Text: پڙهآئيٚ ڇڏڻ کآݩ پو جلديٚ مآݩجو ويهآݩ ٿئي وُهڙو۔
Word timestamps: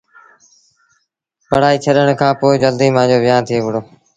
پڙهآئيٚ 1.49 1.81
ڇڏڻ 1.83 2.07
کآݩ 2.19 2.37
پو 2.39 2.47
جلديٚ 2.61 2.93
مآݩجو 2.95 3.17
ويهآݩ 3.23 3.45
ٿئي 3.47 3.59
وُهڙو۔ 3.63 3.81